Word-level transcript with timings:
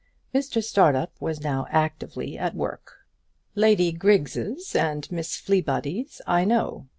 Mr 0.33 0.63
Startup 0.63 1.11
was 1.19 1.41
now 1.43 1.67
actively 1.69 2.35
at 2.35 2.55
work. 2.55 3.05
"Lady 3.53 3.91
Griggs's 3.91 4.75
and 4.75 5.07
Miss 5.11 5.35
Fleebody's 5.37 6.23
I 6.25 6.43
know. 6.43 6.87